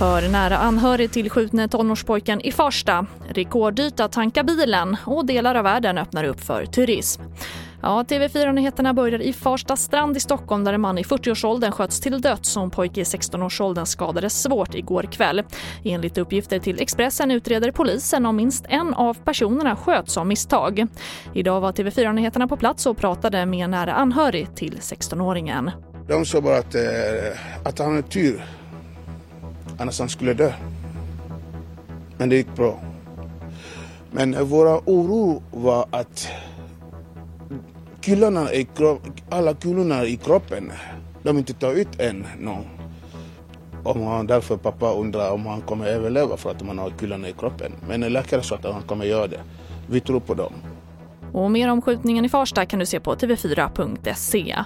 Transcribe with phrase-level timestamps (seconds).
[0.00, 3.06] Hör nära anhörig till skjutne tonårspojken i Farsta.
[3.28, 7.22] Rekorddyrt att tanka bilen och delar av världen öppnar upp för turism.
[7.82, 12.20] Ja, TV4-nyheterna börjar i Farsta strand i Stockholm där en man i 40-årsåldern sköts till
[12.20, 15.42] döds och en pojke i 16-årsåldern skadades svårt igår kväll.
[15.84, 20.86] Enligt uppgifter till Expressen utreder polisen om minst en av personerna sköts av misstag.
[21.34, 25.70] Idag var TV4-nyheterna på plats och pratade med en nära anhörig till 16-åringen.
[26.06, 28.44] De sa bara att, eh, att han hade tur
[29.78, 30.52] annars han skulle dö.
[32.16, 32.80] Men det gick bra.
[34.10, 36.28] Men våra oro var att
[38.00, 38.66] kulorna i
[39.30, 40.72] alla kulorna i kroppen,
[41.22, 42.64] de inte tar ut än någon.
[43.82, 47.32] Om han, därför pappa undrar om han kommer överleva för att man har kulorna i
[47.32, 47.72] kroppen.
[47.88, 49.40] Men läkaren sa att han kommer göra det.
[49.86, 50.52] Vi tror på dem.
[51.32, 54.56] Och mer om skjutningen i Farsta kan du se på tv4.se.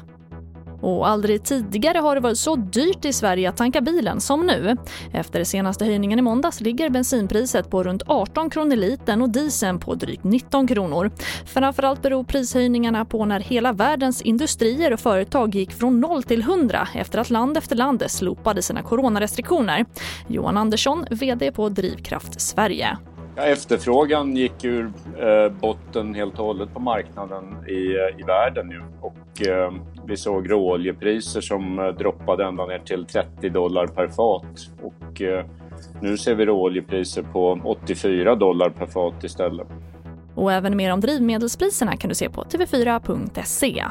[0.80, 4.76] Och aldrig tidigare har det varit så dyrt i Sverige att tanka bilen som nu.
[5.12, 9.94] Efter senaste höjningen i måndags ligger bensinpriset på runt 18 kronor litern och dieseln på
[9.94, 11.10] drygt 19 kronor.
[11.46, 16.88] Framförallt beror prishöjningarna på när hela världens industrier och företag gick från 0 till 100
[16.94, 19.84] efter att land efter land slopade sina coronarestriktioner.
[20.26, 22.98] Johan Andersson, VD på Drivkraft Sverige.
[23.36, 28.68] Ja, efterfrågan gick ur eh, botten helt och hållet på marknaden i, eh, i världen
[28.68, 29.14] nu och
[29.46, 29.72] eh,
[30.06, 35.46] vi såg råoljepriser som eh, droppade ända ner till 30 dollar per fat och eh,
[36.00, 39.66] nu ser vi råoljepriser på 84 dollar per fat istället.
[40.34, 43.84] Och även mer om drivmedelspriserna kan du se på tv4.se.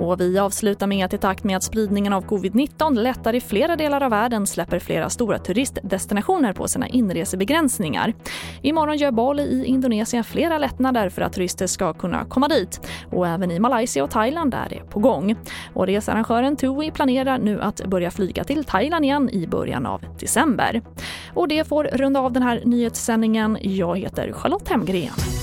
[0.00, 3.76] Och vi avslutar med att i takt med att spridningen av covid-19 lättar i flera
[3.76, 8.14] delar av världen släpper flera stora turistdestinationer på sina inresebegränsningar.
[8.62, 12.80] Imorgon gör Bali i Indonesien flera lättnader för att turister ska kunna komma dit.
[13.12, 15.36] Och även i Malaysia och Thailand är det på gång.
[15.74, 20.82] Och researrangören TUI planerar nu att börja flyga till Thailand igen i början av december.
[21.34, 23.58] Och det får runda av den här nyhetssändningen.
[23.60, 25.39] Jag heter Charlotte Hemgren.